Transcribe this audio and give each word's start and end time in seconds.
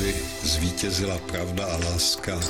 aby 0.00 0.14
zvítězila 0.42 1.18
pravda 1.18 1.64
a 1.64 1.76
láska. 1.76 2.40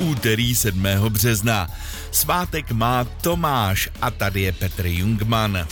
Úterý 0.00 0.54
7. 0.54 0.86
března. 1.08 1.68
Svátek 2.10 2.72
má 2.72 3.04
Tomáš 3.04 3.88
a 4.02 4.10
tady 4.10 4.40
je 4.40 4.52
Petr 4.52 4.86
Jungman. 4.86 5.66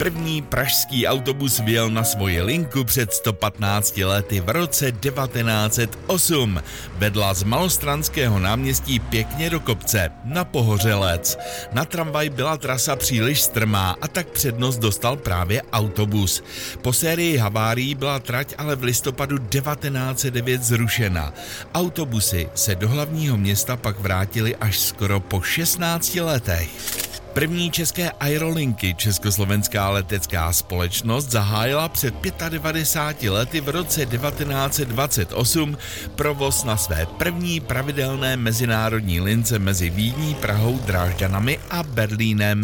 První 0.00 0.42
pražský 0.42 1.06
autobus 1.06 1.60
vyjel 1.60 1.90
na 1.90 2.04
svoji 2.04 2.42
linku 2.42 2.84
před 2.84 3.12
115 3.12 3.96
lety 3.96 4.40
v 4.40 4.48
roce 4.48 4.92
1908. 4.92 6.62
Vedla 6.98 7.34
z 7.34 7.42
Malostranského 7.42 8.38
náměstí 8.38 8.98
pěkně 8.98 9.50
do 9.50 9.60
kopce, 9.60 10.10
na 10.24 10.44
Pohořelec. 10.44 11.38
Na 11.72 11.84
tramvaj 11.84 12.28
byla 12.30 12.56
trasa 12.56 12.96
příliš 12.96 13.40
strmá 13.40 13.96
a 14.00 14.08
tak 14.08 14.28
přednost 14.28 14.78
dostal 14.78 15.16
právě 15.16 15.62
autobus. 15.72 16.44
Po 16.82 16.92
sérii 16.92 17.36
havárií 17.36 17.94
byla 17.94 18.18
trať 18.18 18.54
ale 18.58 18.76
v 18.76 18.82
listopadu 18.82 19.38
1909 19.38 20.62
zrušena. 20.62 21.32
Autobusy 21.74 22.48
se 22.54 22.74
do 22.74 22.88
hlavního 22.88 23.36
města 23.36 23.76
pak 23.76 24.00
vrátily 24.00 24.56
až 24.56 24.78
skoro 24.78 25.20
po 25.20 25.42
16 25.42 26.14
letech. 26.14 26.99
První 27.32 27.70
české 27.70 28.10
aerolinky 28.10 28.94
Československá 28.94 29.90
letecká 29.90 30.52
společnost 30.52 31.30
zahájila 31.30 31.88
před 31.88 32.14
95 32.48 33.30
lety 33.30 33.60
v 33.60 33.68
roce 33.68 34.06
1928 34.06 35.76
provoz 36.14 36.64
na 36.64 36.76
své 36.76 37.06
první 37.06 37.60
pravidelné 37.60 38.36
mezinárodní 38.36 39.20
lince 39.20 39.58
mezi 39.58 39.90
Vídní, 39.90 40.34
Prahou, 40.34 40.78
Drážďanami 40.78 41.58
a 41.70 41.82
Berlínem. 41.82 42.62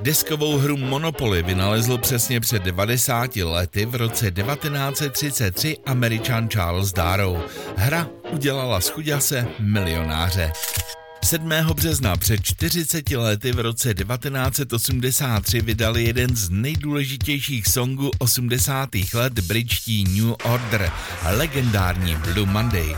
Deskovou 0.00 0.58
hru 0.58 0.76
Monopoly 0.76 1.42
vynalezl 1.42 1.98
přesně 1.98 2.40
před 2.40 2.62
90 2.62 3.36
lety 3.36 3.86
v 3.86 3.94
roce 3.94 4.30
1933 4.30 5.76
američan 5.86 6.48
Charles 6.48 6.92
Darrow. 6.92 7.42
Hra 7.76 8.08
udělala 8.30 8.80
z 8.80 8.88
chuďase 8.88 9.46
milionáře. 9.58 10.52
7. 11.24 11.48
března 11.74 12.16
před 12.16 12.42
40 12.42 13.10
lety 13.10 13.52
v 13.52 13.58
roce 13.58 13.94
1983 13.94 15.60
vydali 15.60 16.04
jeden 16.04 16.36
z 16.36 16.50
nejdůležitějších 16.50 17.66
songů 17.66 18.10
80. 18.18 18.88
let 19.14 19.40
britští 19.40 20.04
New 20.04 20.34
Order, 20.44 20.92
legendární 21.36 22.16
Blue 22.16 22.46
Monday. 22.46 22.96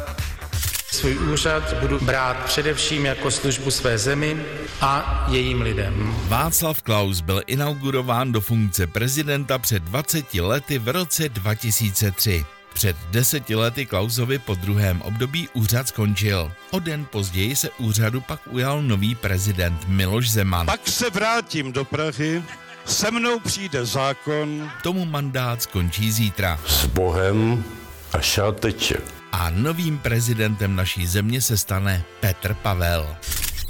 Svůj 0.93 1.19
úřad 1.19 1.81
budu 1.81 2.01
brát 2.01 2.45
především 2.45 3.07
jako 3.07 3.31
službu 3.31 3.71
své 3.71 3.99
zemi 3.99 4.37
a 4.81 5.27
jejím 5.31 5.61
lidem. 5.61 6.15
Václav 6.29 6.83
Klaus 6.83 7.21
byl 7.21 7.43
inaugurován 7.47 8.33
do 8.33 8.41
funkce 8.41 8.87
prezidenta 8.87 9.59
před 9.59 9.83
20 9.83 10.35
lety 10.35 10.79
v 10.79 10.89
roce 10.89 11.29
2003. 11.29 12.45
Před 12.73 12.97
deseti 13.11 13.55
lety 13.55 13.87
Klausovi 13.87 14.39
po 14.39 14.55
druhém 14.55 15.03
období 15.03 15.49
úřad 15.53 15.89
skončil. 15.89 16.53
O 16.71 16.79
den 16.79 17.05
později 17.05 17.57
se 17.57 17.71
úřadu 17.71 18.21
pak 18.21 18.41
ujal 18.51 18.83
nový 18.83 19.15
prezident 19.15 19.89
Miloš 19.89 20.31
Zeman. 20.31 20.67
Pak 20.67 20.89
se 20.89 21.11
vrátím 21.11 21.73
do 21.73 21.85
Prahy, 21.85 22.43
se 22.85 23.11
mnou 23.11 23.41
přijde 23.41 23.87
zákon. 23.87 24.71
Tomu 24.83 25.05
mandát 25.05 25.63
skončí 25.63 26.13
zítra. 26.13 26.61
S 26.67 26.87
Bohem 26.87 27.65
a 28.13 28.21
šáteče. 28.21 28.97
A 29.33 29.51
novým 29.51 29.99
prezidentem 29.99 30.77
naší 30.77 31.07
země 31.07 31.41
se 31.41 31.57
stane 31.57 32.05
Petr 32.21 32.55
Pavel. 32.55 33.17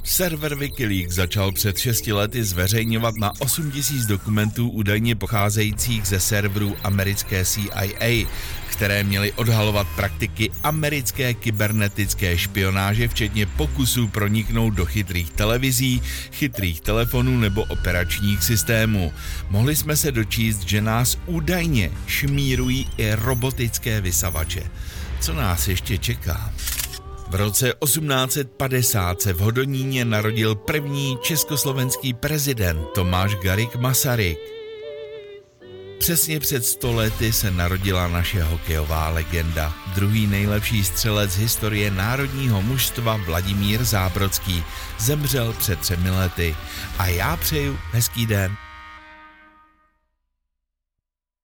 Server 0.05 0.55
Wikileaks 0.55 1.14
začal 1.14 1.53
před 1.53 1.78
6 1.78 2.06
lety 2.06 2.45
zveřejňovat 2.45 3.14
na 3.17 3.33
8000 3.39 4.06
dokumentů 4.06 4.69
údajně 4.69 5.14
pocházejících 5.14 6.06
ze 6.06 6.20
serverů 6.20 6.77
americké 6.84 7.45
CIA, 7.45 8.27
které 8.83 9.05
měly 9.05 9.33
odhalovat 9.33 9.87
praktiky 9.97 10.51
americké 10.63 11.35
kybernetické 11.35 12.39
špionáže, 12.39 13.09
včetně 13.09 13.47
pokusů 13.47 14.09
proniknout 14.09 14.70
do 14.70 14.87
chytrých 14.87 15.31
televizí, 15.31 16.03
chytrých 16.33 16.81
telefonů 16.81 17.39
nebo 17.39 17.65
operačních 17.65 18.42
systémů. 18.45 19.13
Mohli 19.51 19.77
jsme 19.77 19.97
se 19.97 20.13
dočíst, 20.13 20.69
že 20.69 20.81
nás 20.81 21.19
údajně 21.27 21.91
šmírují 22.07 22.89
i 22.98 23.15
robotické 23.15 24.01
vysavače. 24.01 24.63
Co 25.21 25.33
nás 25.33 25.69
ještě 25.69 25.98
čeká? 25.98 26.53
V 27.31 27.35
roce 27.35 27.75
1850 27.85 29.23
se 29.23 29.33
v 29.33 29.39
Hodoníně 29.39 30.05
narodil 30.05 30.55
první 30.55 31.19
československý 31.23 32.15
prezident 32.15 32.87
Tomáš 32.95 33.35
Garik 33.35 33.77
Masaryk. 33.77 34.61
Přesně 36.02 36.40
před 36.40 36.64
sto 36.64 36.92
lety 36.92 37.33
se 37.33 37.51
narodila 37.51 38.08
naše 38.08 38.42
hokejová 38.42 39.08
legenda, 39.08 39.74
druhý 39.95 40.27
nejlepší 40.27 40.85
střelec 40.85 41.36
historie 41.36 41.90
národního 41.90 42.63
mužstva 42.63 43.17
Vladimír 43.17 43.85
Zábrodský. 43.85 44.64
Zemřel 44.98 45.52
před 45.52 45.79
třemi 45.79 46.11
lety. 46.11 46.57
A 46.98 47.07
já 47.07 47.36
přeju 47.36 47.79
hezký 47.92 48.27
den. 48.27 48.57